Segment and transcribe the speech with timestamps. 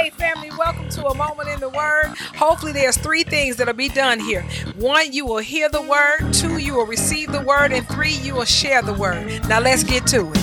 [0.00, 2.06] Hey, family, welcome to a moment in the Word.
[2.34, 4.40] Hopefully, there's three things that'll be done here.
[4.76, 6.32] One, you will hear the Word.
[6.32, 7.70] Two, you will receive the Word.
[7.70, 9.46] And three, you will share the Word.
[9.46, 10.40] Now, let's get to it.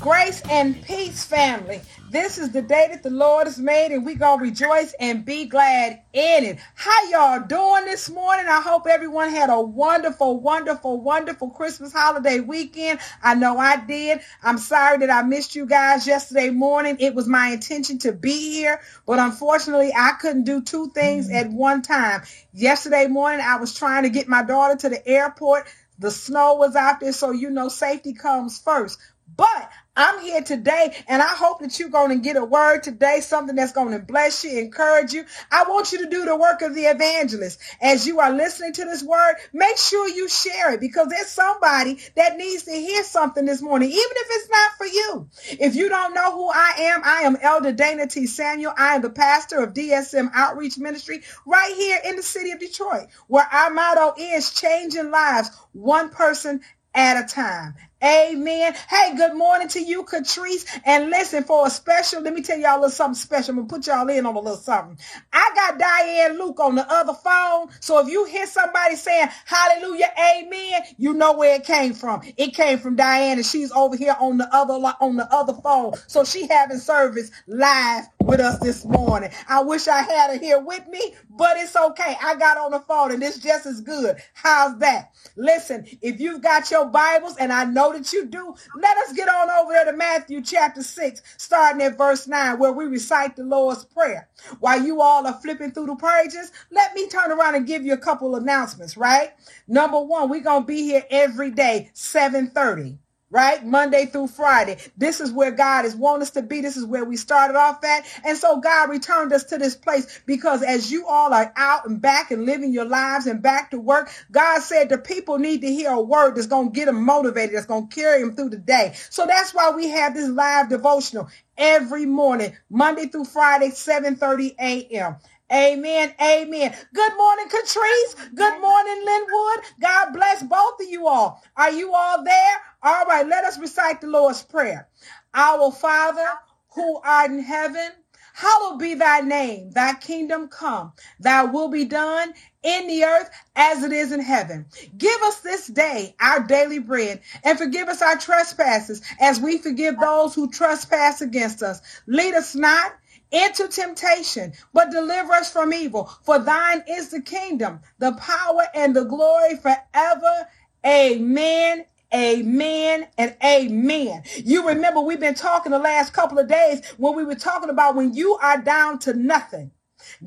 [0.00, 1.82] Grace and peace, family.
[2.14, 5.24] This is the day that the Lord has made, and we're going to rejoice and
[5.24, 6.58] be glad in it.
[6.76, 8.46] How y'all doing this morning?
[8.48, 13.00] I hope everyone had a wonderful, wonderful, wonderful Christmas holiday weekend.
[13.20, 14.20] I know I did.
[14.44, 16.98] I'm sorry that I missed you guys yesterday morning.
[17.00, 21.50] It was my intention to be here, but unfortunately, I couldn't do two things at
[21.50, 22.22] one time.
[22.52, 25.66] Yesterday morning, I was trying to get my daughter to the airport.
[25.98, 29.00] The snow was out there, so you know safety comes first.
[29.36, 33.20] But I'm here today and I hope that you're going to get a word today,
[33.20, 35.24] something that's going to bless you, encourage you.
[35.52, 37.60] I want you to do the work of the evangelist.
[37.80, 41.98] As you are listening to this word, make sure you share it because there's somebody
[42.16, 45.28] that needs to hear something this morning, even if it's not for you.
[45.64, 48.26] If you don't know who I am, I am Elder Dana T.
[48.26, 48.74] Samuel.
[48.76, 53.06] I am the pastor of DSM Outreach Ministry right here in the city of Detroit,
[53.28, 56.62] where our motto is changing lives one person
[56.94, 57.74] at a time.
[58.04, 58.74] Amen.
[58.90, 60.66] Hey, good morning to you, Catrice.
[60.84, 63.52] And listen, for a special, let me tell y'all a little something special.
[63.52, 64.98] I'm going to put y'all in on a little something.
[65.32, 67.70] I got Diane Luke on the other phone.
[67.80, 72.20] So if you hear somebody saying hallelujah, amen, you know where it came from.
[72.36, 75.94] It came from Diane and she's over here on the other, on the other phone.
[76.06, 79.30] So she having service live with us this morning.
[79.48, 82.16] I wish I had her here with me, but it's okay.
[82.22, 84.16] I got on the phone and it's just as good.
[84.34, 85.12] How's that?
[85.36, 89.28] Listen, if you've got your Bibles and I know that you do, let us get
[89.28, 93.44] on over there to Matthew chapter 6, starting at verse 9, where we recite the
[93.44, 94.28] Lord's Prayer.
[94.60, 97.94] While you all are flipping through the pages, let me turn around and give you
[97.94, 99.32] a couple announcements, right?
[99.68, 102.98] Number one, we're going to be here every day, 730
[103.34, 103.66] right?
[103.66, 104.78] Monday through Friday.
[104.96, 106.60] This is where God is want us to be.
[106.60, 108.06] This is where we started off at.
[108.24, 112.00] And so God returned us to this place because as you all are out and
[112.00, 115.66] back and living your lives and back to work, God said the people need to
[115.66, 118.50] hear a word that's going to get them motivated, that's going to carry them through
[118.50, 118.94] the day.
[119.10, 121.28] So that's why we have this live devotional
[121.58, 125.16] every morning, Monday through Friday, 7:30 a.m.
[125.52, 126.14] Amen.
[126.20, 126.74] Amen.
[126.94, 128.34] Good morning, Catrice.
[128.34, 129.64] Good morning, Linwood.
[129.80, 131.42] God bless both of you all.
[131.56, 132.56] Are you all there?
[132.82, 134.88] All right, let us recite the Lord's Prayer.
[135.34, 136.26] Our Father,
[136.74, 137.92] who art in heaven,
[138.34, 139.70] hallowed be thy name.
[139.70, 140.92] Thy kingdom come.
[141.20, 142.34] Thy will be done
[142.64, 144.66] in the earth as it is in heaven.
[144.98, 149.98] Give us this day our daily bread and forgive us our trespasses as we forgive
[150.00, 151.80] those who trespass against us.
[152.06, 152.92] Lead us not
[153.30, 156.10] into temptation, but deliver us from evil.
[156.22, 160.48] For thine is the kingdom, the power, and the glory forever.
[160.86, 161.86] Amen.
[162.14, 164.22] Amen and amen.
[164.36, 167.96] You remember we've been talking the last couple of days when we were talking about
[167.96, 169.72] when you are down to nothing.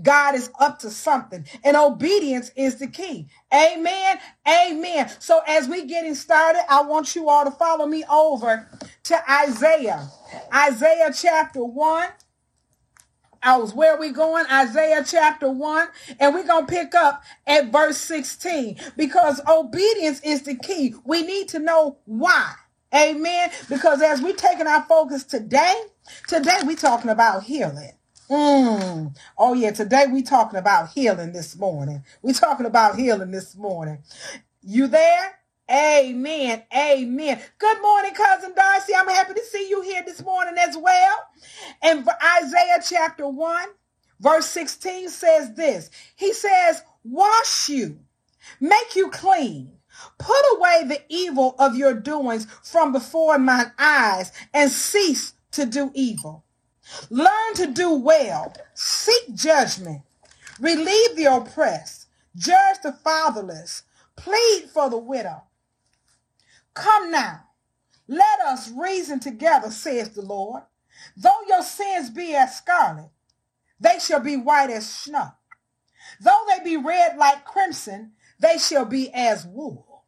[0.01, 3.27] God is up to something and obedience is the key.
[3.53, 4.19] Amen.
[4.47, 5.09] Amen.
[5.19, 8.67] So as we getting started, I want you all to follow me over
[9.03, 10.09] to Isaiah.
[10.53, 12.09] Isaiah chapter 1
[13.45, 14.45] Was where we going?
[14.51, 15.87] Isaiah chapter 1.
[16.19, 20.95] And we're going to pick up at verse 16 because obedience is the key.
[21.05, 22.53] We need to know why.
[22.95, 23.51] Amen.
[23.69, 25.75] Because as we're taking our focus today,
[26.27, 27.91] today we're talking about healing.
[28.29, 29.15] Mm.
[29.37, 32.03] Oh yeah, today we talking about healing this morning.
[32.21, 33.99] we talking about healing this morning.
[34.61, 35.39] You there?
[35.71, 36.63] Amen.
[36.75, 37.41] Amen.
[37.57, 38.93] Good morning, cousin Darcy.
[38.95, 41.26] I'm happy to see you here this morning as well.
[41.87, 42.05] And
[42.39, 43.65] Isaiah chapter 1,
[44.19, 45.89] verse 16 says this.
[46.17, 47.99] He says, wash you,
[48.59, 49.71] make you clean.
[50.17, 55.89] Put away the evil of your doings from before mine eyes and cease to do
[55.95, 56.43] evil.
[57.09, 58.53] Learn to do well.
[58.73, 60.01] Seek judgment.
[60.59, 62.07] Relieve the oppressed.
[62.35, 63.83] Judge the fatherless.
[64.17, 65.43] Plead for the widow.
[66.73, 67.45] Come now,
[68.07, 70.63] let us reason together, says the Lord.
[71.15, 73.11] Though your sins be as scarlet,
[73.79, 75.29] they shall be white as snow.
[76.19, 80.05] Though they be red like crimson, they shall be as wool.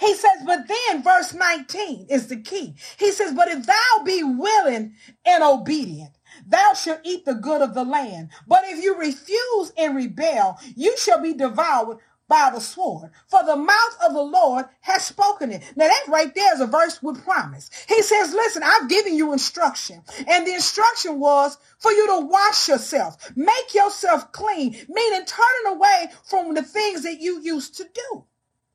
[0.00, 2.74] He says, but then verse 19 is the key.
[2.98, 4.94] He says, but if thou be willing
[5.24, 6.12] and obedient,
[6.46, 8.30] thou shalt eat the good of the land.
[8.46, 13.56] But if you refuse and rebel, you shall be devoured by the sword, for the
[13.56, 15.62] mouth of the Lord has spoken it.
[15.76, 17.70] Now that right there is a verse with promise.
[17.88, 20.02] He says, listen, I've given you instruction.
[20.26, 26.08] And the instruction was for you to wash yourself, make yourself clean, meaning turning away
[26.24, 28.24] from the things that you used to do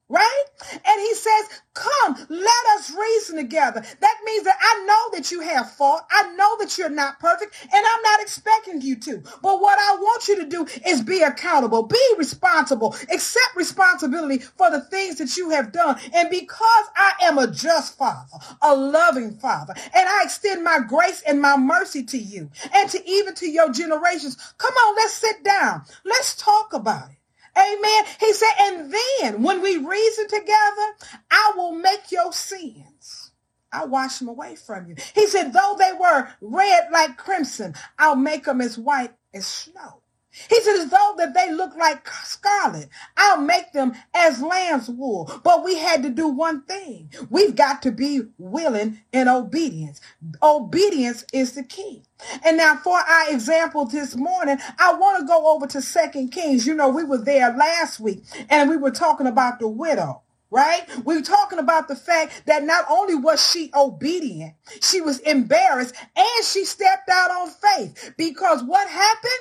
[0.09, 0.43] right?
[0.71, 3.83] And he says, come, let us reason together.
[3.99, 6.03] That means that I know that you have fault.
[6.11, 9.23] I know that you're not perfect and I'm not expecting you to.
[9.41, 14.69] But what I want you to do is be accountable, be responsible, accept responsibility for
[14.69, 15.99] the things that you have done.
[16.13, 21.23] And because I am a just father, a loving father, and I extend my grace
[21.27, 25.43] and my mercy to you and to even to your generations, come on, let's sit
[25.43, 25.83] down.
[26.05, 27.22] Let's talk about it.
[27.57, 28.05] Amen.
[28.19, 30.87] He said, and then when we reason together,
[31.31, 33.31] I will make your sins.
[33.71, 34.95] I'll wash them away from you.
[35.15, 40.02] He said, though they were red like crimson, I'll make them as white as snow.
[40.49, 45.31] He said, as though that they look like scarlet, I'll make them as lamb's wool.
[45.43, 47.11] But we had to do one thing.
[47.29, 50.01] We've got to be willing in obedience.
[50.41, 52.03] Obedience is the key.
[52.43, 56.65] And now for our example this morning, I want to go over to Second Kings.
[56.65, 60.21] You know, we were there last week and we were talking about the widow
[60.53, 60.83] right?
[61.03, 65.95] We were talking about the fact that not only was she obedient, she was embarrassed
[66.15, 69.31] and she stepped out on faith because what happened?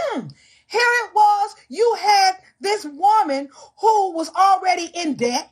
[0.00, 0.28] Hmm.
[0.66, 1.56] Here it was.
[1.68, 3.48] You had this woman
[3.80, 5.50] who was already in debt.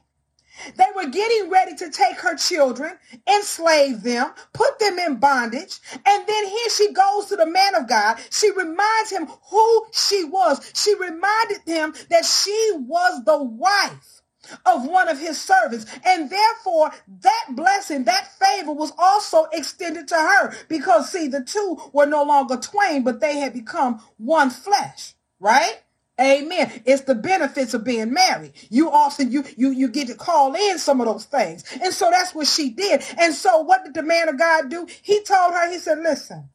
[0.77, 5.79] They were getting ready to take her children, enslave them, put them in bondage.
[6.05, 8.19] And then here she goes to the man of God.
[8.31, 10.73] She reminds him who she was.
[10.75, 14.23] She reminded him that she was the wife
[14.67, 15.87] of one of his servants.
[16.05, 16.91] And therefore,
[17.23, 22.23] that blessing, that favor was also extended to her because see, the two were no
[22.23, 25.83] longer twain, but they had become one flesh, right?
[26.21, 26.83] Amen.
[26.85, 28.53] It's the benefits of being married.
[28.71, 31.65] You often you you you get to call in some of those things.
[31.81, 33.05] And so that's what she did.
[33.19, 34.87] And so what did the man of God do?
[35.03, 36.49] He told her, he said, listen,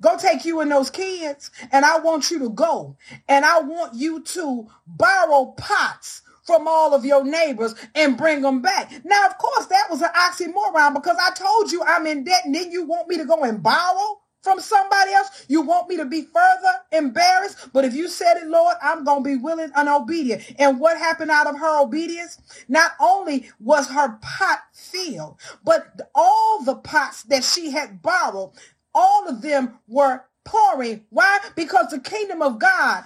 [0.00, 2.96] go take you and those kids, and I want you to go.
[3.28, 8.62] And I want you to borrow pots from all of your neighbors and bring them
[8.62, 8.92] back.
[9.04, 12.54] Now, of course, that was an oxymoron because I told you I'm in debt and
[12.54, 15.46] then you want me to go and borrow from somebody else.
[15.48, 17.70] You want me to be further embarrassed.
[17.72, 20.44] But if you said it, Lord, I'm going to be willing and obedient.
[20.58, 22.38] And what happened out of her obedience?
[22.68, 28.52] Not only was her pot filled, but all the pots that she had borrowed,
[28.94, 31.04] all of them were pouring.
[31.10, 31.40] Why?
[31.56, 33.04] Because the kingdom of God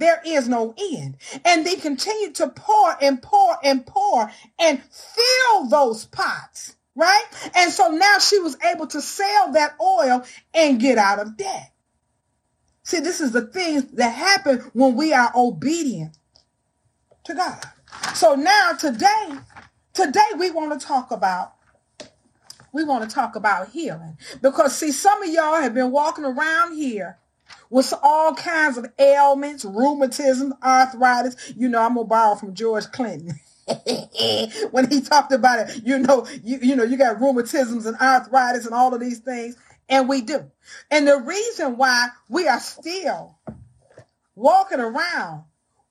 [0.00, 1.16] there is no end.
[1.44, 7.24] And they continued to pour and pour and pour and fill those pots, right?
[7.54, 11.72] And so now she was able to sell that oil and get out of debt.
[12.82, 16.16] See, this is the things that happen when we are obedient
[17.24, 17.62] to God.
[18.14, 19.28] So now today,
[19.92, 21.54] today we want to talk about
[22.72, 26.76] we want to talk about healing because see some of y'all have been walking around
[26.76, 27.18] here
[27.70, 31.52] with all kinds of ailments, rheumatism, arthritis.
[31.56, 33.38] You know, I'm gonna borrow from George Clinton.
[34.70, 38.66] when he talked about it, you know, you, you know, you got rheumatisms and arthritis
[38.66, 39.56] and all of these things,
[39.88, 40.50] and we do.
[40.90, 43.38] And the reason why we are still
[44.34, 45.44] walking around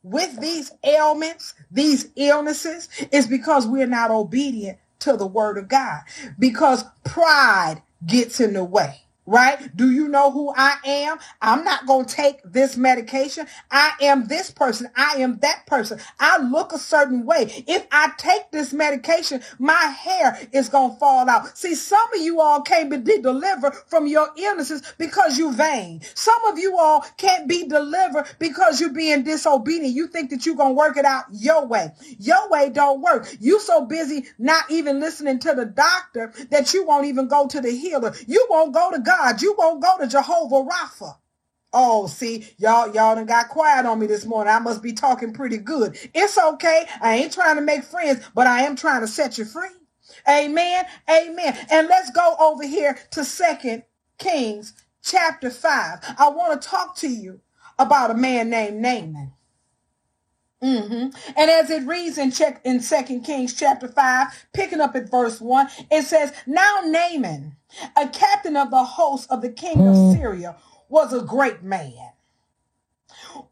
[0.03, 6.01] with these ailments, these illnesses, is because we're not obedient to the word of God.
[6.37, 9.75] Because pride gets in the way right?
[9.77, 11.17] Do you know who I am?
[11.41, 13.45] I'm not going to take this medication.
[13.69, 14.89] I am this person.
[14.95, 15.99] I am that person.
[16.19, 17.63] I look a certain way.
[17.67, 21.55] If I take this medication, my hair is going to fall out.
[21.57, 26.01] See, some of you all can't be delivered from your illnesses because you vain.
[26.15, 29.93] Some of you all can't be delivered because you're being disobedient.
[29.93, 31.91] You think that you're going to work it out your way.
[32.17, 33.27] Your way don't work.
[33.39, 37.61] You so busy not even listening to the doctor that you won't even go to
[37.61, 38.15] the healer.
[38.27, 39.41] You won't go to God God.
[39.41, 41.15] You won't go to Jehovah Rapha.
[41.73, 44.53] Oh, see, y'all, y'all done got quiet on me this morning.
[44.53, 45.97] I must be talking pretty good.
[46.15, 46.85] It's okay.
[47.01, 49.69] I ain't trying to make friends, but I am trying to set you free.
[50.27, 50.85] Amen.
[51.09, 51.57] Amen.
[51.71, 53.83] And let's go over here to Second
[54.17, 54.73] Kings
[55.03, 56.15] chapter 5.
[56.19, 57.41] I want to talk to you
[57.79, 59.33] about a man named Naaman.
[60.63, 61.09] Mm-hmm.
[61.37, 65.39] And as it reads in check in Second Kings chapter five, picking up at verse
[65.39, 67.55] one, it says, "Now Naaman,
[67.95, 70.15] a captain of the host of the king of mm.
[70.15, 70.57] Syria,
[70.89, 72.11] was a great man."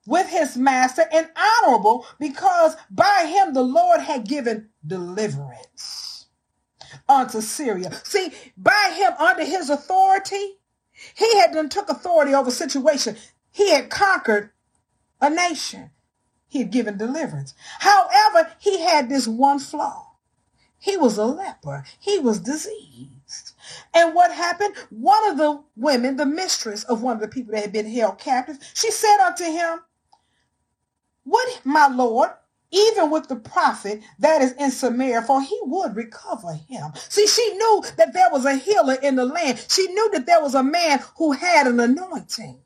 [0.05, 6.25] With his master and honorable because by him the Lord had given deliverance
[7.07, 7.91] unto Syria.
[8.03, 10.57] See, by him under his authority,
[11.15, 13.15] he had then took authority over situation.
[13.51, 14.51] He had conquered
[15.21, 15.91] a nation.
[16.47, 17.53] He had given deliverance.
[17.79, 20.07] However, he had this one flaw.
[20.79, 21.83] He was a leper.
[21.99, 23.53] He was diseased.
[23.93, 24.75] And what happened?
[24.89, 28.19] One of the women, the mistress of one of the people that had been held
[28.19, 29.79] captive, she said unto him,
[31.23, 32.29] What, my Lord,
[32.71, 36.91] even with the prophet that is in Samaria, for he would recover him.
[37.09, 39.65] See, she knew that there was a healer in the land.
[39.69, 42.59] She knew that there was a man who had an anointing.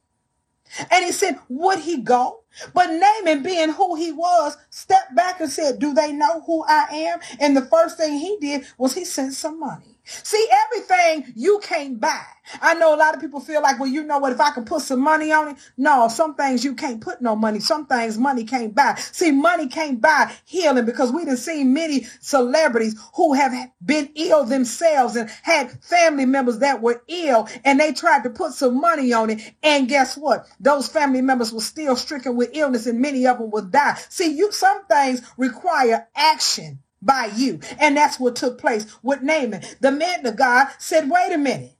[0.92, 2.42] And he said, would he go?
[2.74, 6.88] But Naaman, being who he was, stepped back and said, do they know who I
[6.92, 7.20] am?
[7.40, 9.91] And the first thing he did was he sent some money.
[10.24, 12.24] See, everything you can't buy.
[12.62, 14.66] I know a lot of people feel like, well, you know what, if I can
[14.66, 15.58] put some money on it.
[15.78, 17.60] No, some things you can't put no money.
[17.60, 18.96] Some things money can't buy.
[18.96, 23.54] See, money can't buy healing because we have seen many celebrities who have
[23.86, 28.54] been ill themselves and had family members that were ill and they tried to put
[28.54, 29.54] some money on it.
[29.64, 30.46] And guess what?
[30.60, 33.98] Those family members were still stricken with illness and many of them would die.
[34.10, 37.60] See, you, some things require action by you.
[37.80, 39.64] And that's what took place with Naaman.
[39.82, 41.76] The man of God said, wait a minute.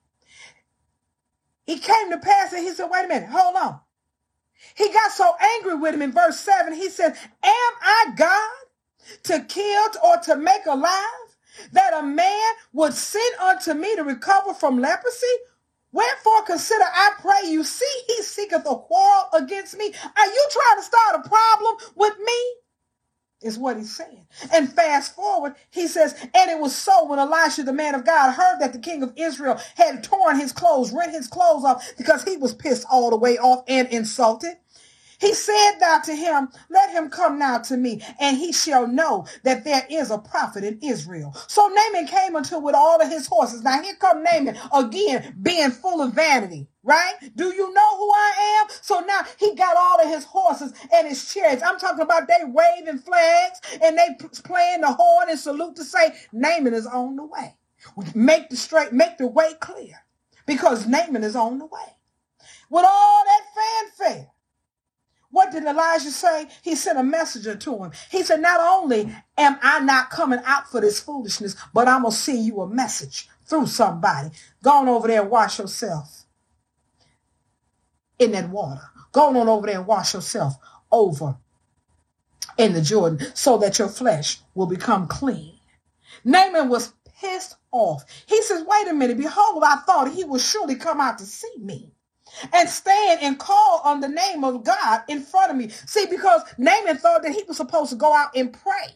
[1.66, 3.80] He came to pass and he said, wait a minute, hold on.
[4.76, 6.74] He got so angry with him in verse 7.
[6.74, 7.12] He said,
[7.44, 8.52] Am I God
[9.24, 11.04] to kill or to make alive
[11.74, 15.28] that a man would send unto me to recover from leprosy?
[15.94, 19.86] Wherefore consider, I pray you, see he seeketh a quarrel against me.
[20.18, 22.54] Are you trying to start a problem with me?
[23.42, 24.26] Is what he's saying.
[24.54, 28.34] And fast forward, he says, and it was so when Elisha, the man of God,
[28.34, 32.24] heard that the king of Israel had torn his clothes, rent his clothes off because
[32.24, 34.56] he was pissed all the way off and insulted.
[35.22, 39.28] He said thou to him, let him come now to me, and he shall know
[39.46, 41.36] that there is a prophet in Israel.
[41.48, 43.64] So Naaman came unto with all of his horses.
[43.64, 46.68] Now here come Naaman again, being full of vanity.
[46.84, 47.16] Right?
[47.36, 48.76] Do you know who I am?
[48.82, 51.64] So now he got all of his horses and his chariots.
[51.64, 54.10] I'm talking about they waving flags and they
[54.44, 57.56] playing the horn and salute to say Naaman is on the way.
[58.16, 59.96] Make the straight, make the way clear
[60.48, 61.98] because Naaman is on the way.
[62.70, 64.31] With all that fanfare,
[65.32, 66.48] what did Elijah say?
[66.62, 67.92] He sent a messenger to him.
[68.10, 72.12] He said, not only am I not coming out for this foolishness, but I'm going
[72.12, 74.30] to send you a message through somebody.
[74.62, 76.26] Go on over there and wash yourself
[78.20, 78.82] in that water.
[79.12, 80.56] Go on over there and wash yourself
[80.92, 81.38] over
[82.58, 85.58] in the Jordan so that your flesh will become clean.
[86.24, 88.04] Naaman was pissed off.
[88.28, 89.18] He says, wait a minute.
[89.18, 91.92] Behold, I thought he would surely come out to see me
[92.54, 95.70] and stand and call on the name of God in front of me.
[95.70, 98.96] See, because Naaman thought that he was supposed to go out and pray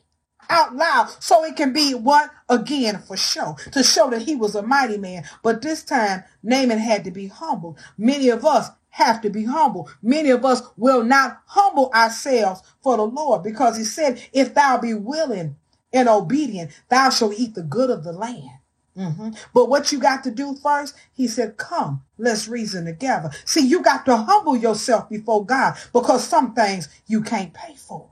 [0.50, 4.56] out loud so it can be what again for show to show that he was
[4.56, 5.24] a mighty man.
[5.44, 7.78] But this time naaman had to be humble.
[7.98, 9.90] Many of us have to be humble.
[10.02, 14.78] Many of us will not humble ourselves for the lord because he said if thou
[14.78, 15.58] be willing
[15.94, 18.52] and obedient thou shalt eat the good of the land
[18.98, 19.32] Mm-hmm.
[19.54, 23.30] But what you got to do first, he said, come, let's reason together.
[23.44, 28.10] See, you got to humble yourself before God because some things you can't pay for.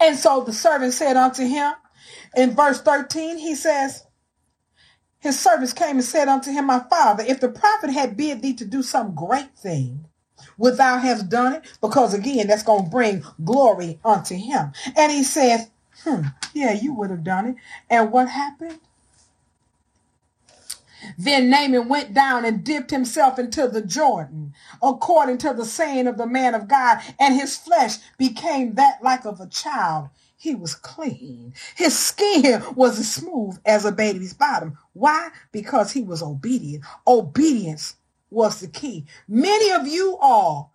[0.00, 1.72] And so the servant said unto him,
[2.36, 4.04] in verse 13, he says,
[5.18, 8.54] his servants came and said unto him, my father, if the prophet had bid thee
[8.54, 10.06] to do some great thing,
[10.58, 11.64] would thou have done it?
[11.80, 14.72] Because again, that's going to bring glory unto him.
[14.96, 15.70] And he said,
[16.02, 16.22] hmm,
[16.52, 17.56] yeah, you would have done it.
[17.88, 18.80] And what happened?
[21.18, 26.16] Then Naaman went down and dipped himself into the Jordan, according to the saying of
[26.18, 30.08] the man of God, and his flesh became that like of a child.
[30.36, 31.54] He was clean.
[31.76, 34.76] His skin was as smooth as a baby's bottom.
[34.92, 35.28] Why?
[35.52, 36.84] Because he was obedient.
[37.06, 37.94] Obedience
[38.30, 39.06] was the key.
[39.28, 40.71] Many of you all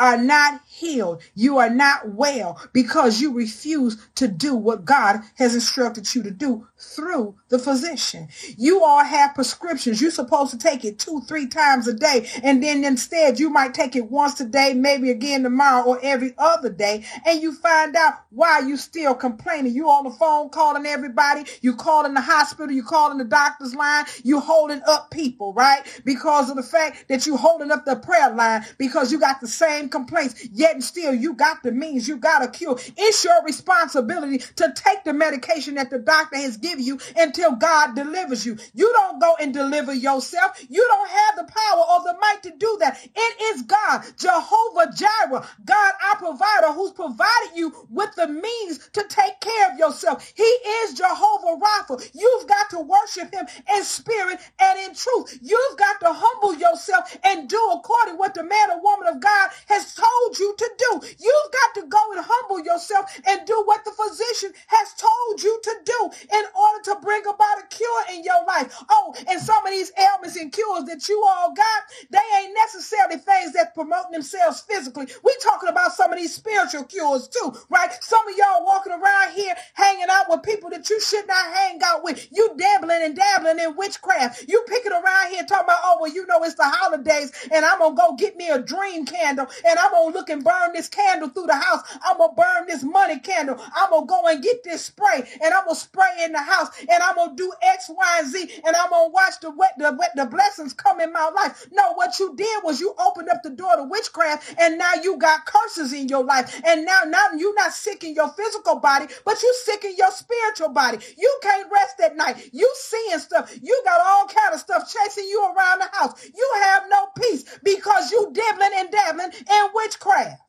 [0.00, 1.22] are not healed.
[1.34, 6.30] You are not well because you refuse to do what God has instructed you to
[6.30, 8.28] do through the physician.
[8.56, 10.00] You all have prescriptions.
[10.00, 12.28] You're supposed to take it two, three times a day.
[12.42, 16.34] And then instead you might take it once a day, maybe again tomorrow or every
[16.38, 17.04] other day.
[17.26, 19.74] And you find out why you still complaining.
[19.74, 21.44] You on the phone calling everybody.
[21.60, 22.74] You calling the hospital.
[22.74, 24.06] You calling the doctor's line.
[24.24, 25.82] You holding up people, right?
[26.04, 29.48] Because of the fact that you holding up the prayer line because you got the
[29.48, 32.78] same complaints, yet and still you got the means, you got a cure.
[32.96, 37.94] It's your responsibility to take the medication that the doctor has given you until God
[37.96, 38.58] delivers you.
[38.74, 40.64] You don't go and deliver yourself.
[40.68, 43.00] You don't have the power or the might to do that.
[43.04, 49.04] It is God, Jehovah Jireh, God our provider, who's provided you with the means to
[49.08, 50.32] take care of yourself.
[50.36, 52.10] He is Jehovah Rapha.
[52.14, 55.38] You've got to worship him in spirit and in truth.
[55.42, 59.50] You've got to humble yourself and do according what the man or woman of God
[59.70, 60.92] has told you to do.
[61.18, 65.60] You've got to go and humble yourself and do what the physician has told you
[65.64, 68.74] to do in order to bring about a cure in your life.
[68.90, 73.16] Oh, and some of these ailments and cures that you all got, they ain't necessarily
[73.18, 75.08] things that promote themselves physically.
[75.24, 77.90] We talking about some of these spiritual cures too, right?
[78.02, 81.80] Some of y'all walking around here hanging out with people that you should not hang
[81.84, 82.28] out with.
[82.32, 84.44] You dabbling and dabbling in witchcraft.
[84.48, 87.78] You picking around here talking about, oh, well, you know, it's the holidays and I'm
[87.78, 90.88] going to go get me a dream candle and I'm to look and burn this
[90.88, 91.82] candle through the house.
[92.04, 93.60] I'm to burn this money candle.
[93.74, 97.02] I'm to go and get this spray and I'm to spray in the house and
[97.02, 100.12] I'm to do X, Y, and Z and I'm to watch the, wet the, wet,
[100.16, 101.66] the blessings come in my life.
[101.72, 105.18] No, what you did was you opened up the door to witchcraft and now you
[105.18, 106.60] got curses in your life.
[106.64, 110.10] And now, now you're not sick in your physical body, but you sick in your
[110.10, 110.98] spiritual body.
[111.16, 112.50] You can't rest at night.
[112.52, 113.52] You seeing stuff.
[113.62, 116.24] You got all kind of stuff chasing you around the house.
[116.34, 120.42] You have no peace because you dibbling and dabbling in witchcraft.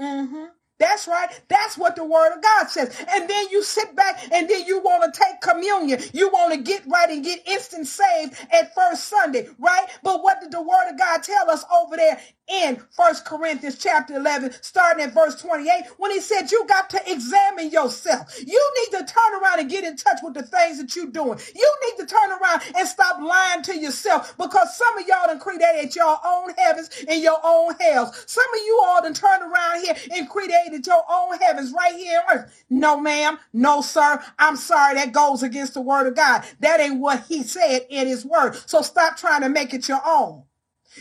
[0.00, 0.55] Mm-hmm.
[0.78, 1.28] That's right.
[1.48, 2.94] That's what the word of God says.
[3.14, 6.00] And then you sit back and then you want to take communion.
[6.12, 9.86] You want to get right and get instant saved at first Sunday, right?
[10.02, 14.16] But what did the word of God tell us over there in First Corinthians chapter
[14.16, 18.34] 11, starting at verse 28, when he said, you got to examine yourself.
[18.46, 21.38] You need to turn around and get in touch with the things that you're doing.
[21.54, 25.38] You need to turn around and stop lying to yourself because some of y'all done
[25.40, 28.24] created your own heavens and your own hells.
[28.26, 32.22] Some of you all done turned around here and created your own heavens right here
[32.30, 32.64] on earth.
[32.70, 33.38] No, ma'am.
[33.52, 34.22] No, sir.
[34.38, 34.94] I'm sorry.
[34.94, 36.44] That goes against the word of God.
[36.60, 38.56] That ain't what he said in his word.
[38.66, 40.44] So stop trying to make it your own.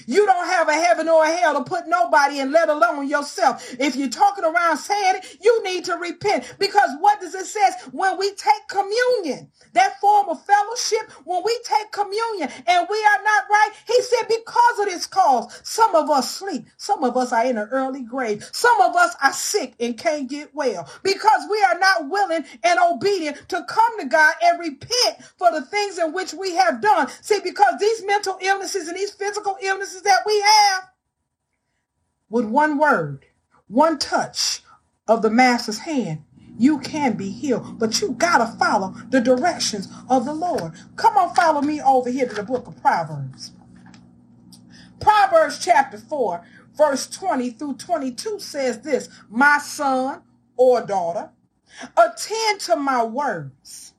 [0.08, 3.76] You don't have a heaven or a hell to put nobody in, let alone yourself.
[3.80, 7.62] If you're talking around saying it, you need to repent because what does it say
[7.92, 9.50] when we take communion?
[9.74, 14.28] That form of fellowship, when we take communion and we are not right, he said,
[14.28, 16.68] because of this cause, some of us sleep.
[16.78, 18.48] Some of us are in an early grave.
[18.52, 22.80] Some of us are sick and can't get well because we are not willing and
[22.92, 27.10] obedient to come to God and repent for the things in which we have done.
[27.22, 30.90] See, because these mental illnesses and these physical illnesses that we have,
[32.30, 33.26] with one word,
[33.68, 34.62] one touch
[35.08, 36.24] of the master's hand,
[36.58, 37.80] you can be healed.
[37.80, 40.74] But you got to follow the directions of the Lord.
[40.96, 43.52] Come on, follow me over here to the book of Proverbs.
[45.00, 46.42] Proverbs chapter 4,
[46.76, 50.22] verse 20 through 22 says this, My son
[50.58, 51.30] or daughter,
[51.98, 53.94] attend to my words.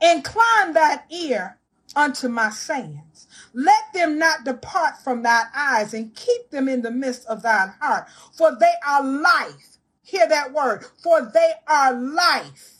[0.00, 1.58] Incline that ear
[1.94, 3.07] unto my sayings.
[3.54, 7.74] Let them not depart from thine eyes and keep them in the midst of thine
[7.80, 9.78] heart, for they are life.
[10.02, 12.74] Hear that word, for they are life.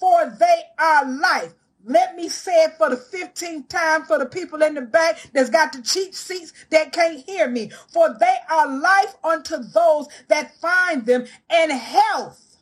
[0.00, 1.54] For they are life.
[1.84, 5.50] Let me say it for the 15th time for the people in the back that's
[5.50, 7.72] got the cheap seats that can't hear me.
[7.92, 12.58] For they are life unto those that find them and health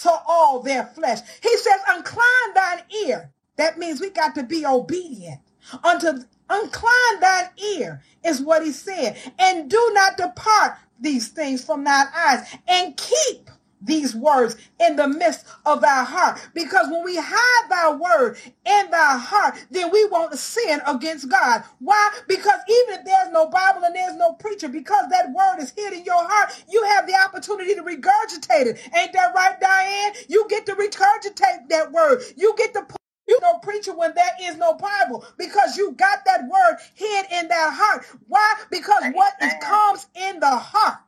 [0.00, 1.20] to all their flesh.
[1.42, 3.32] He says, incline thine ear.
[3.56, 5.40] That means we got to be obedient
[5.84, 9.16] unto Uncline thine ear is what he said.
[9.38, 13.50] And do not depart these things from thine eyes and keep
[13.82, 16.40] these words in the midst of thy heart.
[16.54, 21.62] Because when we hide thy word in thy heart, then we won't sin against God.
[21.80, 22.10] Why?
[22.28, 25.92] Because even if there's no Bible and there's no preacher, because that word is hid
[25.92, 28.80] in your heart, you have the opportunity to regurgitate it.
[28.96, 30.14] Ain't that right, Diane?
[30.28, 32.22] You get to regurgitate that word.
[32.36, 32.86] You get to
[33.26, 37.48] you no preacher when there is no Bible because you got that word hid in
[37.48, 38.06] that heart.
[38.28, 38.54] Why?
[38.70, 40.98] Because what comes in the heart,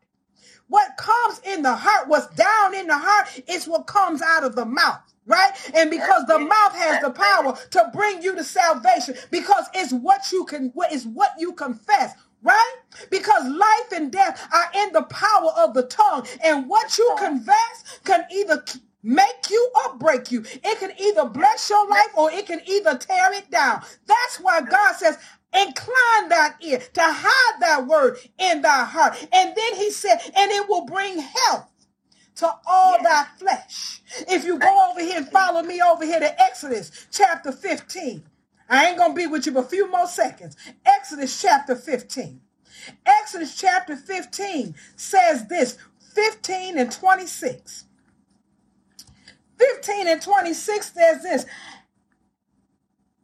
[0.68, 4.56] what comes in the heart, what's down in the heart is what comes out of
[4.56, 5.00] the mouth.
[5.28, 5.50] Right?
[5.74, 10.30] And because the mouth has the power to bring you to salvation because it's what
[10.30, 12.74] you can, what is what you confess right?
[13.10, 16.26] Because life and death are in the power of the tongue.
[16.44, 18.64] And what you confess can either
[19.06, 20.42] make you or break you.
[20.46, 23.82] It can either bless your life or it can either tear it down.
[24.06, 25.18] That's why God says,
[25.54, 29.16] incline that ear to hide that word in thy heart.
[29.32, 31.68] And then he said, and it will bring health
[32.36, 34.02] to all thy flesh.
[34.28, 38.24] If you go over here and follow me over here to Exodus chapter 15.
[38.70, 40.56] I ain't going to be with you but a few more seconds.
[40.86, 42.40] Exodus chapter 15.
[43.06, 45.78] Exodus chapter 15 says this,
[46.14, 47.85] 15 and 26.
[49.58, 51.46] 15 and 26 says this.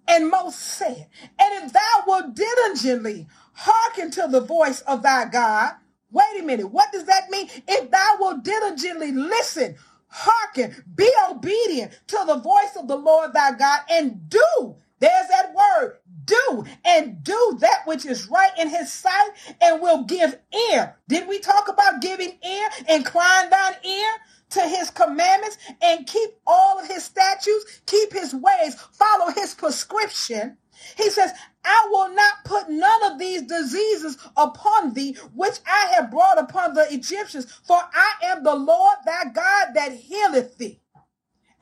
[0.09, 1.09] And Moses said,
[1.40, 5.75] And if thou wilt diligently hearken to the voice of thy God,
[6.11, 7.49] wait a minute, what does that mean?
[7.68, 9.77] If thou wilt diligently listen,
[10.09, 15.55] hearken, be obedient to the voice of the Lord thy God, and do, there's that
[15.55, 19.31] word, do, and do that which is right in his sight,
[19.61, 20.39] and will give
[20.71, 20.97] ear.
[21.09, 22.69] Did we talk about giving ear?
[22.89, 24.09] Incline thine ear
[24.51, 30.59] to his commandments and keep all of his statutes, keep his ways, follow his prescription,
[30.99, 31.33] he says,
[31.65, 36.75] I will not put none of these diseases upon thee, which I have brought upon
[36.75, 40.82] the Egyptians, for I am the Lord thy God that healeth thee.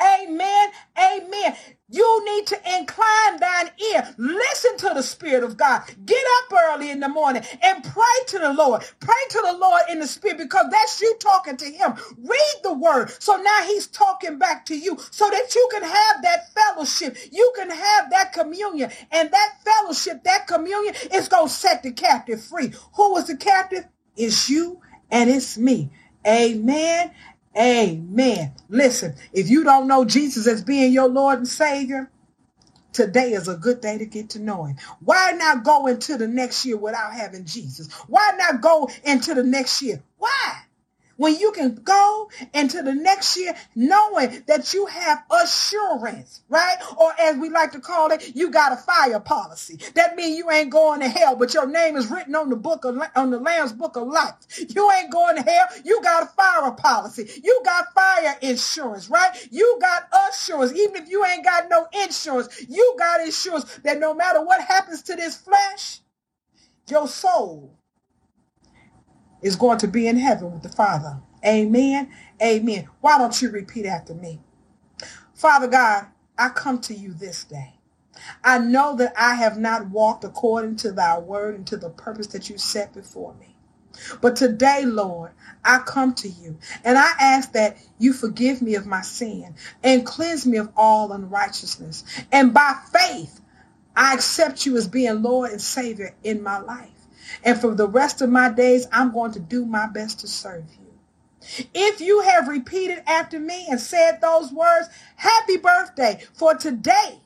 [0.02, 0.70] Amen.
[0.98, 1.56] Amen.
[1.90, 4.14] You need to incline thine ear.
[4.18, 5.82] Listen to the Spirit of God.
[6.06, 8.82] Get up early in the morning and pray to the Lord.
[9.00, 11.94] Pray to the Lord in the Spirit because that's you talking to him.
[12.18, 13.10] Read the word.
[13.20, 17.16] So now he's talking back to you so that you can have that fellowship.
[17.32, 18.90] You can have that communion.
[19.12, 22.72] And that fellowship, that communion is going to set the captive free.
[22.94, 23.86] Who was the captive?
[24.16, 25.92] It's you and it's me.
[26.26, 27.12] Amen.
[27.56, 28.54] Amen.
[28.68, 32.10] Listen, if you don't know Jesus as being your Lord and Savior,
[32.92, 34.76] today is a good day to get to know him.
[35.00, 37.92] Why not go into the next year without having Jesus?
[38.08, 40.02] Why not go into the next year?
[40.18, 40.62] Why?
[41.20, 46.78] When you can go into the next year knowing that you have assurance, right?
[46.96, 49.78] Or as we like to call it, you got a fire policy.
[49.96, 52.86] That means you ain't going to hell, but your name is written on the book
[52.86, 54.32] of, on the Lamb's book of life.
[54.74, 55.66] You ain't going to hell.
[55.84, 57.30] You got a fire policy.
[57.44, 59.46] You got fire insurance, right?
[59.50, 60.72] You got assurance.
[60.72, 65.02] Even if you ain't got no insurance, you got insurance that no matter what happens
[65.02, 66.00] to this flesh,
[66.88, 67.79] your soul
[69.42, 71.18] is going to be in heaven with the Father.
[71.46, 72.10] Amen.
[72.42, 72.88] Amen.
[73.00, 74.40] Why don't you repeat after me?
[75.34, 76.06] Father God,
[76.38, 77.74] I come to you this day.
[78.44, 82.28] I know that I have not walked according to thy word and to the purpose
[82.28, 83.56] that you set before me.
[84.20, 85.32] But today, Lord,
[85.64, 90.06] I come to you and I ask that you forgive me of my sin and
[90.06, 92.04] cleanse me of all unrighteousness.
[92.32, 93.40] And by faith,
[93.96, 96.99] I accept you as being Lord and Savior in my life.
[97.44, 100.64] And for the rest of my days, I'm going to do my best to serve
[100.78, 100.90] you.
[101.74, 106.22] If you have repeated after me and said those words, happy birthday.
[106.34, 107.20] For today,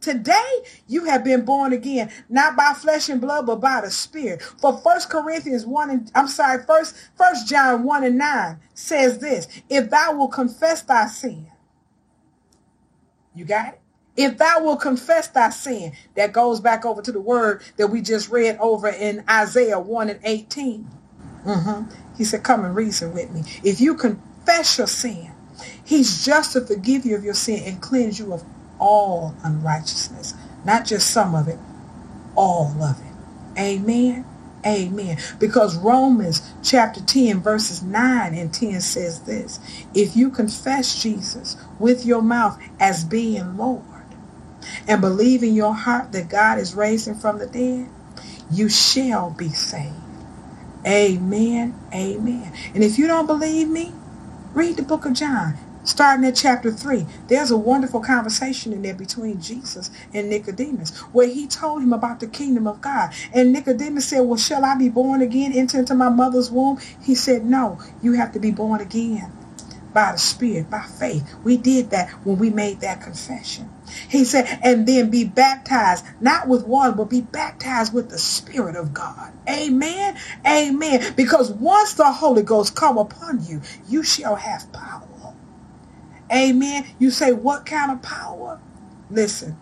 [0.00, 4.42] today you have been born again, not by flesh and blood, but by the Spirit.
[4.42, 9.46] For First Corinthians 1 and I'm sorry, first First John 1 and 9 says this,
[9.68, 11.46] if thou will confess thy sin,
[13.34, 13.80] you got it?
[14.16, 18.02] If thou will confess thy sin, that goes back over to the word that we
[18.02, 20.90] just read over in Isaiah 1 and 18.
[21.44, 22.16] Mm-hmm.
[22.16, 23.42] He said, come and reason with me.
[23.64, 25.30] If you confess your sin,
[25.84, 28.44] he's just to forgive you of your sin and cleanse you of
[28.78, 30.34] all unrighteousness.
[30.64, 31.58] Not just some of it,
[32.34, 33.58] all of it.
[33.58, 34.26] Amen.
[34.66, 35.16] Amen.
[35.38, 39.58] Because Romans chapter 10 verses 9 and 10 says this.
[39.94, 43.82] If you confess Jesus with your mouth as being Lord
[44.86, 47.88] and believe in your heart that God is raising from the dead,
[48.50, 49.94] you shall be saved.
[50.86, 51.78] Amen.
[51.92, 52.52] Amen.
[52.74, 53.92] And if you don't believe me,
[54.54, 57.06] read the book of John, starting at chapter 3.
[57.28, 62.20] There's a wonderful conversation in there between Jesus and Nicodemus where he told him about
[62.20, 63.12] the kingdom of God.
[63.32, 66.78] And Nicodemus said, well, shall I be born again, into my mother's womb?
[67.02, 69.32] He said, no, you have to be born again
[69.92, 71.34] by the Spirit, by faith.
[71.44, 73.70] We did that when we made that confession.
[74.08, 78.76] He said, and then be baptized, not with water, but be baptized with the Spirit
[78.76, 79.32] of God.
[79.48, 80.16] Amen.
[80.46, 81.14] Amen.
[81.16, 85.34] Because once the Holy Ghost come upon you, you shall have power.
[86.32, 86.86] Amen.
[86.98, 88.60] You say, what kind of power?
[89.10, 89.56] Listen,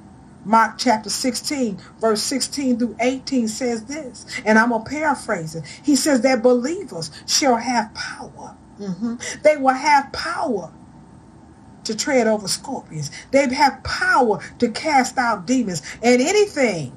[0.45, 5.65] Mark chapter 16, verse 16 through 18 says this, and I'm going to paraphrase it.
[5.83, 8.57] He says that believers shall have power.
[8.81, 9.17] Mm-hmm.
[9.43, 10.73] They will have power
[11.85, 13.11] to tread over scorpions.
[13.31, 15.83] They have power to cast out demons.
[16.03, 16.93] And anything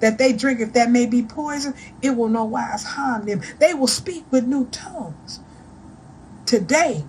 [0.00, 3.42] that they drink, if that may be poison, it will no wise harm them.
[3.58, 5.40] They will speak with new tongues.
[6.46, 7.04] Today,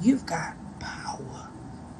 [0.00, 0.56] you've got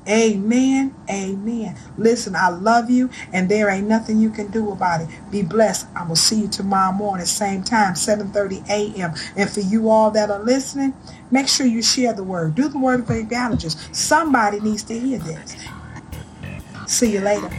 [0.09, 0.95] Amen.
[1.09, 1.77] Amen.
[1.97, 5.09] Listen, I love you, and there ain't nothing you can do about it.
[5.31, 5.87] Be blessed.
[5.95, 9.15] I will see you tomorrow morning, same time, 7:30 a.m.
[9.37, 10.95] And for you all that are listening,
[11.31, 12.55] make sure you share the word.
[12.55, 13.95] Do the word of evangelist.
[13.95, 15.57] Somebody needs to hear this.
[16.87, 17.51] See you later.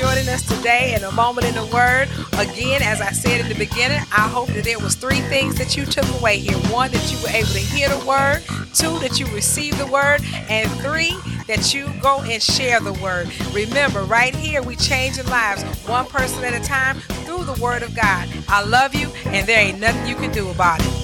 [0.00, 2.08] Joining us today in a moment in the Word.
[2.38, 5.76] Again, as I said in the beginning, I hope that there was three things that
[5.76, 6.56] you took away here.
[6.72, 8.42] One, that you were able to hear the Word.
[8.72, 10.22] Two, that you received the Word.
[10.48, 11.14] And three,
[11.48, 13.30] that you go and share the Word.
[13.52, 17.94] Remember, right here, we changing lives one person at a time through the Word of
[17.94, 18.26] God.
[18.48, 20.99] I love you, and there ain't nothing you can do about it.